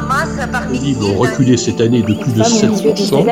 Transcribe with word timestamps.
masse 0.00 0.48
par 0.50 0.62
ont 0.68 1.18
reculé 1.18 1.56
cette 1.56 1.80
année 1.80 2.02
de 2.02 2.14
plus 2.14 2.32
de 2.32 2.42
7%. 2.42 3.26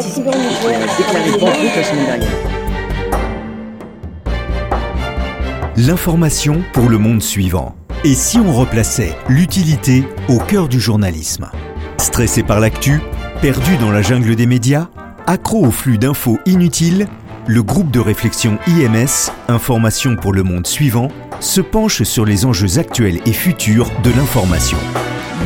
L'information 5.76 6.62
pour 6.72 6.88
le 6.88 6.98
monde 6.98 7.22
suivant. 7.22 7.74
Et 8.04 8.14
si 8.14 8.38
on 8.38 8.52
replaçait 8.52 9.16
l'utilité 9.28 10.04
au 10.28 10.38
cœur 10.38 10.68
du 10.68 10.80
journalisme? 10.80 11.50
Stressé 11.98 12.42
par 12.42 12.60
l'actu, 12.60 13.00
perdu 13.40 13.76
dans 13.76 13.90
la 13.90 14.02
jungle 14.02 14.34
des 14.34 14.46
médias, 14.46 14.88
accro 15.26 15.64
au 15.64 15.70
flux 15.70 15.98
d'infos 15.98 16.38
inutiles, 16.46 17.06
le 17.46 17.62
groupe 17.62 17.90
de 17.90 18.00
réflexion 18.00 18.58
IMS, 18.66 19.30
Information 19.48 20.16
pour 20.16 20.32
le 20.32 20.42
monde 20.42 20.66
suivant, 20.66 21.08
se 21.40 21.60
penche 21.60 22.02
sur 22.02 22.24
les 22.24 22.44
enjeux 22.44 22.78
actuels 22.78 23.20
et 23.24 23.32
futurs 23.32 23.90
de 24.02 24.10
l'information. 24.10 24.78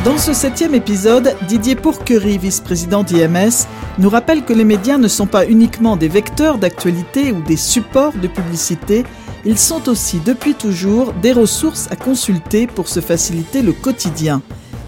Dans 0.05 0.17
ce 0.17 0.33
septième 0.33 0.75
épisode, 0.75 1.33
Didier 1.47 1.75
Pourquerie, 1.75 2.37
vice-président 2.37 3.03
d'IMS, 3.03 3.67
nous 3.99 4.09
rappelle 4.09 4.43
que 4.43 4.51
les 4.51 4.65
médias 4.65 4.97
ne 4.97 5.07
sont 5.07 5.27
pas 5.27 5.47
uniquement 5.47 5.95
des 5.95 6.09
vecteurs 6.09 6.57
d'actualité 6.57 7.31
ou 7.31 7.41
des 7.41 7.55
supports 7.55 8.11
de 8.11 8.27
publicité, 8.27 9.05
ils 9.45 9.57
sont 9.57 9.87
aussi 9.87 10.19
depuis 10.19 10.55
toujours 10.55 11.13
des 11.13 11.31
ressources 11.31 11.87
à 11.89 11.95
consulter 11.95 12.67
pour 12.67 12.89
se 12.89 12.99
faciliter 12.99 13.61
le 13.61 13.71
quotidien. 13.71 14.41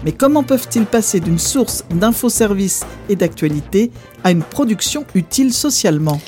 Mais 0.04 0.12
comment 0.12 0.42
peuvent-ils 0.42 0.84
passer 0.84 1.18
d'une 1.20 1.38
source 1.38 1.86
d'infoservices 1.88 2.84
et 3.08 3.16
d'actualité 3.16 3.90
à 4.22 4.32
une 4.32 4.42
production 4.42 5.06
utile 5.14 5.54
socialement? 5.54 6.20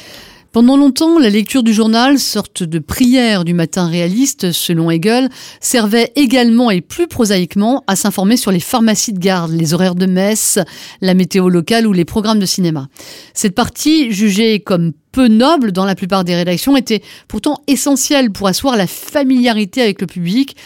Pendant 0.59 0.77
longtemps, 0.77 1.21
la 1.21 1.31
lecture 1.31 1.63
du 1.63 1.73
journal, 1.73 2.19
sorte 2.19 2.65
de 2.65 2.81
prière 2.81 3.45
du 3.45 3.55
matin 3.55 3.87
réaliste, 3.87 4.51
selon 4.51 4.91
Hegel, 4.91 5.29
servait 5.61 6.11
également 6.17 6.73
et 6.73 6.81
plus 6.81 7.07
prosaïquement 7.07 7.85
à 7.87 7.95
s'informer 7.95 8.37
sur 8.37 8.51
les 8.51 8.59
pharmacies 8.59 9.13
de 9.13 9.21
garde, 9.21 9.53
les 9.53 9.73
horaires 9.73 9.95
de 9.95 10.07
messe, 10.07 10.59
la 11.01 11.15
météo 11.15 11.49
locale 11.49 11.87
ou 11.87 11.93
les 11.93 12.05
programmes 12.05 12.41
de 12.41 12.45
cinéma. 12.45 12.89
Cette 13.35 13.55
partie, 13.55 14.11
jugée 14.11 14.59
comme 14.59 14.95
peu 15.13 15.29
noble 15.29 15.71
dans 15.71 15.85
la 15.85 15.95
plupart 15.95 16.25
des 16.25 16.35
rédactions, 16.35 16.77
était 16.77 17.03
pourtant 17.29 17.63
essentielle 17.69 18.33
pour 18.33 18.49
asseoir 18.49 18.77
la 18.77 18.89
familiarité 18.89 19.81
avec 19.81 20.01
le 20.01 20.09
public, 20.09 20.57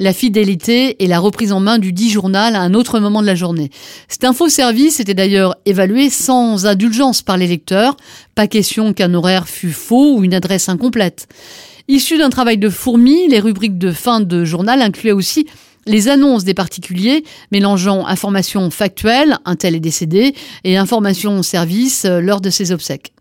la 0.00 0.14
fidélité 0.14 1.02
et 1.04 1.06
la 1.06 1.20
reprise 1.20 1.52
en 1.52 1.60
main 1.60 1.78
du 1.78 1.92
dit 1.92 2.10
journal 2.10 2.56
à 2.56 2.60
un 2.60 2.74
autre 2.74 2.98
moment 2.98 3.20
de 3.20 3.26
la 3.26 3.34
journée. 3.34 3.70
Cet 4.08 4.24
infoservice 4.24 4.98
était 4.98 5.14
d'ailleurs 5.14 5.56
évalué 5.66 6.08
sans 6.08 6.66
indulgence 6.66 7.22
par 7.22 7.36
les 7.36 7.46
lecteurs, 7.46 7.96
pas 8.34 8.46
question 8.46 8.94
qu'un 8.94 9.12
horaire 9.14 9.46
fût 9.46 9.72
faux 9.72 10.16
ou 10.16 10.24
une 10.24 10.34
adresse 10.34 10.68
incomplète. 10.68 11.28
Issu 11.86 12.16
d'un 12.16 12.30
travail 12.30 12.56
de 12.56 12.70
fourmi, 12.70 13.28
les 13.28 13.40
rubriques 13.40 13.78
de 13.78 13.92
fin 13.92 14.20
de 14.20 14.44
journal 14.44 14.80
incluaient 14.80 15.12
aussi 15.12 15.46
les 15.86 16.08
annonces 16.08 16.44
des 16.44 16.54
particuliers 16.54 17.24
mélangeant 17.52 18.06
informations 18.06 18.70
factuelles, 18.70 19.38
un 19.44 19.56
tel 19.56 19.74
est 19.74 19.80
décédé, 19.80 20.34
et 20.64 20.76
informations 20.76 21.42
service 21.42 22.04
euh, 22.04 22.20
lors 22.20 22.40
de 22.40 22.50
ses 22.50 22.72
obsèques. 22.72 23.12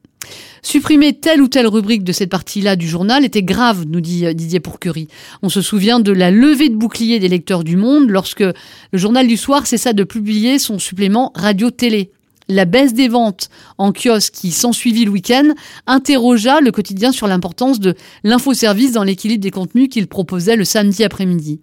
Supprimer 0.61 1.13
telle 1.13 1.41
ou 1.41 1.47
telle 1.47 1.67
rubrique 1.67 2.03
de 2.03 2.11
cette 2.11 2.29
partie-là 2.29 2.75
du 2.75 2.87
journal 2.87 3.23
était 3.23 3.43
grave, 3.43 3.85
nous 3.87 4.01
dit 4.01 4.25
euh, 4.25 4.33
Didier 4.33 4.59
Pourquerie. 4.59 5.07
On 5.41 5.49
se 5.49 5.61
souvient 5.61 5.99
de 5.99 6.11
la 6.11 6.31
levée 6.31 6.69
de 6.69 6.75
bouclier 6.75 7.19
des 7.19 7.29
lecteurs 7.29 7.63
du 7.63 7.77
Monde 7.77 8.09
lorsque 8.09 8.41
le 8.41 8.53
journal 8.93 9.27
du 9.27 9.37
soir 9.37 9.67
cessa 9.67 9.93
de 9.93 10.03
publier 10.03 10.59
son 10.59 10.79
supplément 10.79 11.31
radio-télé. 11.35 12.11
La 12.51 12.65
baisse 12.65 12.93
des 12.93 13.07
ventes 13.07 13.49
en 13.77 13.93
kiosque 13.93 14.33
qui 14.33 14.51
s'ensuivit 14.51 15.05
le 15.05 15.11
week-end 15.11 15.53
interrogea 15.85 16.61
le 16.61 16.71
quotidien 16.71 17.11
sur 17.11 17.27
l'importance 17.27 17.79
de 17.79 17.93
l'infoservice 18.23 18.91
dans 18.91 19.03
l'équilibre 19.03 19.43
des 19.43 19.51
contenus 19.51 19.87
qu'il 19.87 20.07
proposait 20.07 20.55
le 20.55 20.65
samedi 20.65 21.03
après-midi. 21.03 21.59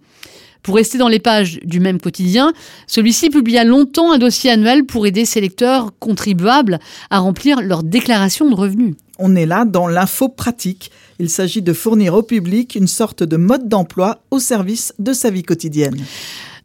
Pour 0.63 0.75
rester 0.75 0.97
dans 0.97 1.07
les 1.07 1.19
pages 1.19 1.59
du 1.63 1.79
même 1.79 1.99
quotidien, 1.99 2.53
celui-ci 2.87 3.29
publia 3.29 3.63
longtemps 3.63 4.11
un 4.11 4.17
dossier 4.17 4.51
annuel 4.51 4.85
pour 4.85 5.07
aider 5.07 5.25
ses 5.25 5.41
lecteurs 5.41 5.91
contribuables 5.99 6.79
à 7.09 7.19
remplir 7.19 7.61
leur 7.61 7.83
déclaration 7.83 8.49
de 8.49 8.55
revenus. 8.55 8.95
On 9.19 9.35
est 9.35 9.45
là 9.45 9.65
dans 9.65 9.87
l'info 9.87 10.29
pratique. 10.29 10.91
Il 11.19 11.29
s'agit 11.29 11.61
de 11.61 11.73
fournir 11.73 12.13
au 12.13 12.21
public 12.21 12.75
une 12.75 12.87
sorte 12.87 13.23
de 13.23 13.37
mode 13.37 13.67
d'emploi 13.67 14.19
au 14.29 14.39
service 14.39 14.93
de 14.99 15.13
sa 15.13 15.29
vie 15.31 15.43
quotidienne. 15.43 15.97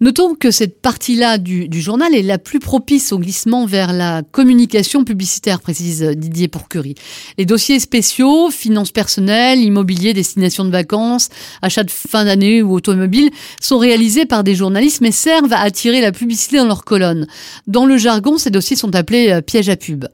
Notons 0.02 0.34
que 0.34 0.50
cette 0.50 0.82
partie-là 0.82 1.38
du, 1.38 1.68
journal 1.80 2.12
est 2.12 2.22
la 2.22 2.38
plus 2.38 2.58
propice 2.58 3.12
au 3.12 3.20
glissement 3.20 3.66
vers 3.66 3.92
la 3.92 4.22
communication 4.32 5.04
publicitaire, 5.04 5.60
précise 5.60 6.02
Didier 6.02 6.48
Pourquerie. 6.48 6.96
Les 7.38 7.44
dossiers 7.44 7.78
spéciaux, 7.78 8.50
finances 8.50 8.90
personnelles, 8.90 9.60
immobilier, 9.60 10.12
destination 10.12 10.64
de 10.64 10.70
vacances, 10.70 11.28
achat 11.62 11.84
de 11.84 11.90
fin 11.92 12.24
d'année 12.24 12.62
ou 12.62 12.72
automobile 12.72 13.30
sont 13.60 13.78
réalisés 13.78 14.26
par 14.26 14.42
des 14.42 14.56
journalistes 14.56 15.02
mais 15.02 15.12
servent 15.12 15.52
à 15.52 15.60
attirer 15.60 16.00
la 16.00 16.10
publicité 16.10 16.56
dans 16.56 16.66
leurs 16.66 16.84
colonnes. 16.84 17.28
Dans 17.68 17.86
le 17.86 17.96
jargon, 17.96 18.38
ces 18.38 18.50
dossiers 18.50 18.74
sont 18.74 18.96
appelés 18.96 19.30
euh, 19.30 19.40
pièges 19.40 19.68
à 19.68 19.76
pub. 19.76 20.06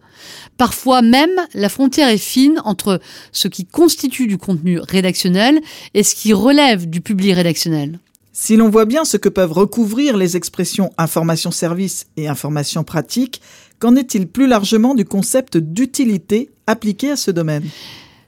Parfois 0.58 1.00
même, 1.00 1.30
la 1.54 1.70
frontière 1.70 2.10
est 2.10 2.18
fine 2.18 2.60
entre 2.66 3.00
ce 3.32 3.48
qui 3.48 3.64
constitue 3.64 4.26
du 4.26 4.36
contenu 4.36 4.80
rédactionnel 4.80 5.58
et 5.94 6.02
ce 6.02 6.14
qui 6.14 6.34
relève 6.34 6.90
du 6.90 7.00
public 7.00 7.36
rédactionnel. 7.36 7.98
Si 8.40 8.54
l'on 8.54 8.70
voit 8.70 8.84
bien 8.84 9.04
ce 9.04 9.16
que 9.16 9.28
peuvent 9.28 9.50
recouvrir 9.50 10.16
les 10.16 10.36
expressions 10.36 10.92
information 10.96 11.50
service 11.50 12.06
et 12.16 12.28
information 12.28 12.84
pratique, 12.84 13.42
qu'en 13.80 13.96
est-il 13.96 14.28
plus 14.28 14.46
largement 14.46 14.94
du 14.94 15.04
concept 15.04 15.56
d'utilité 15.56 16.48
appliqué 16.68 17.10
à 17.10 17.16
ce 17.16 17.32
domaine? 17.32 17.64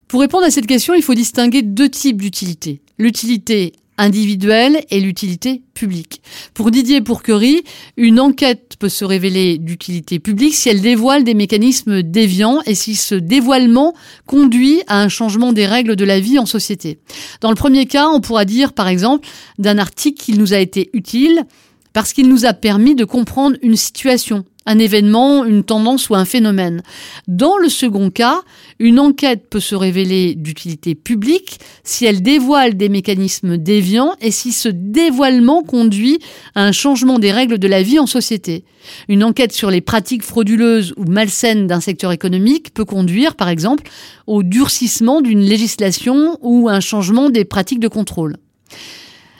Pour 0.08 0.20
répondre 0.20 0.44
à 0.44 0.50
cette 0.50 0.66
question, 0.66 0.94
il 0.94 1.02
faut 1.04 1.14
distinguer 1.14 1.62
deux 1.62 1.88
types 1.88 2.20
d'utilité. 2.20 2.82
L'utilité 2.98 3.72
individuelle 4.00 4.84
et 4.90 5.00
l'utilité 5.00 5.62
publique. 5.74 6.22
Pour 6.54 6.70
Didier 6.70 7.00
Pourquerie, 7.00 7.62
une 7.96 8.18
enquête 8.18 8.76
peut 8.78 8.88
se 8.88 9.04
révéler 9.04 9.58
d'utilité 9.58 10.18
publique 10.18 10.54
si 10.54 10.68
elle 10.68 10.80
dévoile 10.80 11.22
des 11.22 11.34
mécanismes 11.34 12.02
déviants 12.02 12.60
et 12.66 12.74
si 12.74 12.94
ce 12.96 13.14
dévoilement 13.14 13.94
conduit 14.26 14.82
à 14.88 15.00
un 15.00 15.08
changement 15.08 15.52
des 15.52 15.66
règles 15.66 15.96
de 15.96 16.04
la 16.04 16.18
vie 16.18 16.38
en 16.38 16.46
société. 16.46 16.98
Dans 17.40 17.50
le 17.50 17.56
premier 17.56 17.86
cas, 17.86 18.08
on 18.08 18.20
pourra 18.20 18.44
dire 18.44 18.72
par 18.72 18.88
exemple 18.88 19.28
d'un 19.58 19.78
article 19.78 20.22
qu'il 20.22 20.38
nous 20.38 20.54
a 20.54 20.58
été 20.58 20.90
utile 20.92 21.44
parce 21.92 22.12
qu'il 22.12 22.28
nous 22.28 22.46
a 22.46 22.52
permis 22.52 22.94
de 22.94 23.04
comprendre 23.04 23.56
une 23.62 23.76
situation, 23.76 24.44
un 24.66 24.78
événement, 24.78 25.44
une 25.44 25.64
tendance 25.64 26.10
ou 26.10 26.14
un 26.14 26.24
phénomène. 26.24 26.82
Dans 27.28 27.56
le 27.56 27.68
second 27.68 28.10
cas, 28.10 28.42
une 28.78 29.00
enquête 29.00 29.48
peut 29.48 29.60
se 29.60 29.74
révéler 29.74 30.34
d'utilité 30.34 30.94
publique 30.94 31.58
si 31.82 32.04
elle 32.04 32.22
dévoile 32.22 32.76
des 32.76 32.88
mécanismes 32.88 33.56
déviants 33.56 34.14
et 34.20 34.30
si 34.30 34.52
ce 34.52 34.68
dévoilement 34.68 35.62
conduit 35.62 36.18
à 36.54 36.64
un 36.64 36.72
changement 36.72 37.18
des 37.18 37.32
règles 37.32 37.58
de 37.58 37.68
la 37.68 37.82
vie 37.82 37.98
en 37.98 38.06
société. 38.06 38.64
Une 39.08 39.24
enquête 39.24 39.52
sur 39.52 39.70
les 39.70 39.80
pratiques 39.80 40.22
frauduleuses 40.22 40.94
ou 40.96 41.04
malsaines 41.04 41.66
d'un 41.66 41.80
secteur 41.80 42.12
économique 42.12 42.72
peut 42.74 42.84
conduire, 42.84 43.36
par 43.36 43.48
exemple, 43.48 43.84
au 44.26 44.42
durcissement 44.42 45.20
d'une 45.20 45.40
législation 45.40 46.38
ou 46.42 46.68
un 46.68 46.80
changement 46.80 47.30
des 47.30 47.44
pratiques 47.44 47.80
de 47.80 47.88
contrôle. 47.88 48.36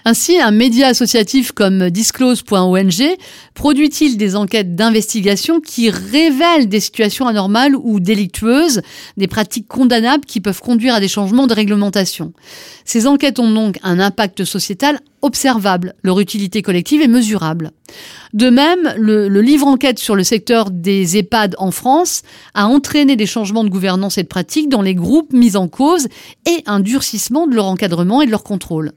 Ainsi, 0.05 0.41
un 0.41 0.51
média 0.51 0.89
associatif 0.89 1.53
comme 1.53 1.91
Disclose.ong 1.91 3.17
produit-il 3.55 4.17
des 4.17 4.37
enquêtes 4.37 4.75
d'investigation 4.75 5.61
qui 5.61 5.91
révèlent 5.91 6.69
des 6.69 6.81
situations 6.81 7.27
anormales 7.27 7.77
ou 7.77 8.01
délictueuses, 8.01 8.83
des 9.17 9.29
pratiques 9.29 9.69
condamnables 9.69 10.25
qui 10.25 10.41
peuvent 10.41 10.61
conduire 10.61 10.95
à 10.95 11.01
des 11.01 11.09
changements 11.09 11.47
de 11.47 11.55
réglementation? 11.55 12.33
Ces 12.85 13.07
enquêtes 13.07 13.39
ont 13.39 13.51
donc 13.51 13.79
un 13.83 14.01
impact 14.01 14.45
sociétal 14.45 15.01
observable, 15.23 15.95
leur 16.03 16.21
utilité 16.21 16.63
collective 16.63 17.03
est 17.03 17.09
mesurable. 17.09 17.73
De 18.33 18.49
même, 18.49 18.95
le, 18.97 19.29
livre 19.41 19.67
enquête 19.67 19.99
sur 19.99 20.15
le 20.15 20.23
secteur 20.23 20.71
des 20.71 21.17
EHPAD 21.17 21.57
en 21.59 21.71
France 21.71 22.23
a 22.55 22.67
entraîné 22.67 23.17
des 23.17 23.27
changements 23.27 23.65
de 23.65 23.69
gouvernance 23.69 24.19
et 24.19 24.23
de 24.23 24.29
pratique 24.29 24.69
dans 24.69 24.83
les 24.83 24.95
groupes 24.95 25.33
mis 25.33 25.57
en 25.57 25.69
cause 25.69 26.07
et 26.47 26.63
un 26.67 26.81
durcissement 26.81 27.47
de 27.47 27.55
leur 27.55 27.67
encadrement 27.67 28.23
et 28.23 28.27
de 28.27 28.31
leur 28.31 28.45
contrôle. 28.45 28.93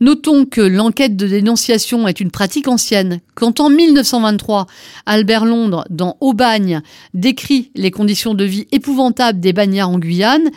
Notons 0.00 0.44
que 0.44 0.60
l'enquête 0.60 1.16
de 1.16 1.28
dénonciation 1.28 2.08
est 2.08 2.18
une 2.18 2.32
pratique 2.32 2.66
ancienne. 2.66 3.20
Quand 3.34 3.60
en 3.60 3.70
1923, 3.70 4.66
Albert 5.06 5.44
Londres, 5.44 5.84
dans 5.88 6.16
Aubagne, 6.20 6.82
décrit 7.14 7.70
les 7.76 7.92
conditions 7.92 8.34
de 8.34 8.44
vie 8.44 8.66
épouvantables 8.72 9.38
des 9.38 9.52
bagnards 9.52 9.90
en 9.90 9.98
Guyane, 10.00 10.50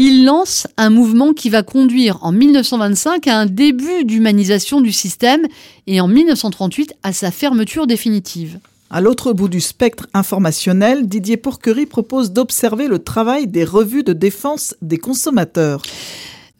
il 0.00 0.24
lance 0.24 0.68
un 0.76 0.90
mouvement 0.90 1.32
qui 1.32 1.50
va 1.50 1.64
conduire 1.64 2.20
en 2.22 2.30
1925 2.30 3.26
à 3.26 3.36
un 3.36 3.46
début 3.46 4.04
d'humanisation 4.04 4.80
du 4.80 4.92
système 4.92 5.44
et 5.88 6.00
en 6.00 6.06
1938 6.06 6.94
à 7.02 7.12
sa 7.12 7.32
fermeture 7.32 7.88
définitive. 7.88 8.60
À 8.90 9.00
l'autre 9.00 9.32
bout 9.32 9.48
du 9.48 9.60
spectre 9.60 10.06
informationnel, 10.14 11.08
Didier 11.08 11.36
Pourquerie 11.36 11.86
propose 11.86 12.30
d'observer 12.30 12.86
le 12.86 13.00
travail 13.00 13.48
des 13.48 13.64
revues 13.64 14.04
de 14.04 14.12
défense 14.12 14.76
des 14.82 14.98
consommateurs. 14.98 15.82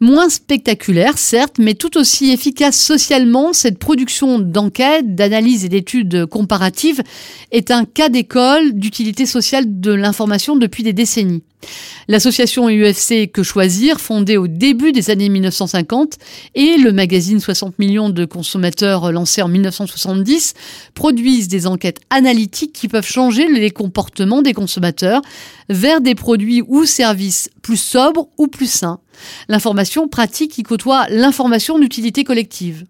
Moins 0.01 0.29
spectaculaire, 0.29 1.19
certes, 1.19 1.57
mais 1.59 1.75
tout 1.75 1.99
aussi 1.99 2.31
efficace 2.31 2.81
socialement, 2.81 3.53
cette 3.53 3.81
production 3.81 4.39
d'enquêtes, 4.39 5.17
d'analyses 5.17 5.65
et 5.65 5.69
d'études 5.69 6.27
comparatives 6.27 7.03
est 7.51 7.73
un 7.73 7.85
cas 7.85 8.09
d'école 8.09 8.75
d'utilité 8.75 9.27
sociale 9.27 9.81
de 9.81 9.93
l'information 9.93 10.55
depuis 10.55 10.85
des 10.85 10.93
décennies. 10.93 11.43
L'association 12.07 12.69
UFC 12.69 13.29
Que 13.33 13.43
Choisir, 13.43 14.01
fondée 14.01 14.37
au 14.37 14.47
début 14.47 14.93
des 14.93 15.11
années 15.11 15.29
1950, 15.29 16.17
et 16.55 16.77
le 16.77 16.93
magazine 16.93 17.41
60 17.41 17.81
millions 17.81 18.09
de 18.09 18.25
consommateurs 18.25 19.11
lancé 19.11 19.43
en 19.43 19.49
1970 19.49 20.55
produisent 20.95 21.49
des 21.49 21.67
enquêtes 21.67 22.01
analytiques 22.11 22.73
qui 22.73 22.87
peuvent 22.87 23.05
changer 23.05 23.49
les 23.49 23.71
comportements 23.71 24.43
des 24.43 24.55
consommateurs 24.55 25.23
vers 25.69 26.01
des 26.01 26.15
produits 26.15 26.63
ou 26.69 26.85
services 26.85 27.51
plus 27.63 27.77
sobres 27.77 28.29
ou 28.39 28.47
plus 28.47 28.71
sains. 28.71 29.01
L'information 29.49 30.09
pratique 30.09 30.53
qui 30.53 30.63
côtoie 30.63 31.07
l'information 31.09 31.79
d'utilité 31.79 32.25
collective. 32.25 32.85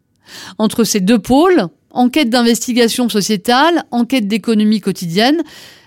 Entre 0.59 0.85
ces 0.85 1.01
deux 1.01 1.19
pôles, 1.19 1.69
enquête 1.91 2.31
d'investigation 2.31 3.09
sociétale, 3.09 3.85
enquête 3.91 4.29
d'économie 4.29 4.81
quotidienne, 4.81 5.43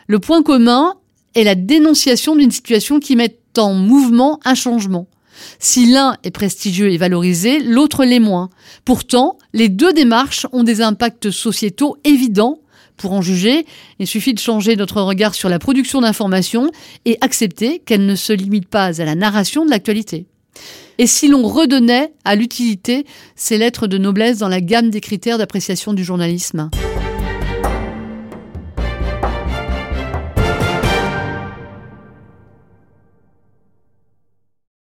le 0.08 0.20
point 0.20 0.44
commun 0.44 0.96
est 1.36 1.44
la 1.44 1.56
dénonciation 1.56 2.36
d'une 2.36 2.52
situation 2.52 3.00
qui 3.00 3.16
met 3.16 3.38
en 3.58 3.74
mouvement 3.74 4.40
un 4.46 4.56
changement. 4.56 5.08
Si 5.60 5.86
l'un 5.86 6.18
est 6.24 6.32
prestigieux 6.32 6.92
et 6.92 6.98
valorisé, 6.98 7.60
l'autre 7.60 8.06
l'est 8.06 8.20
moins. 8.20 8.50
Pourtant, 8.86 9.38
les 9.54 9.70
deux 9.70 9.94
démarches 9.94 10.46
ont 10.52 10.64
des 10.64 10.82
impacts 10.82 11.32
sociétaux 11.32 11.98
évidents. 12.04 12.60
Pour 12.98 13.14
en 13.14 13.22
juger, 13.22 13.66
il 14.00 14.06
suffit 14.06 14.34
de 14.34 14.40
changer 14.40 14.76
notre 14.76 15.02
regard 15.02 15.34
sur 15.34 15.50
la 15.50 15.58
production 15.58 16.02
d'informations 16.02 16.70
et 17.06 17.18
accepter 17.22 17.80
qu'elle 17.80 18.06
ne 18.06 18.16
se 18.16 18.34
limite 18.34 18.68
pas 18.68 19.02
à 19.02 19.06
la 19.06 19.16
narration 19.16 19.66
de 19.66 19.72
l'actualité. 19.72 20.28
Et 20.98 21.07
si 21.07 21.27
l'on 21.27 21.48
redonnait 21.48 22.13
à 22.25 22.36
l'utilité 22.36 23.06
ses 23.36 23.57
lettres 23.57 23.88
de 23.88 23.98
noblesse 23.98 24.38
dans 24.38 24.50
la 24.50 24.62
gamme 24.62 24.89
des 24.89 25.01
critères 25.01 25.38
d'appréciation 25.38 25.94
du 25.94 26.03
journalisme? 26.03 26.69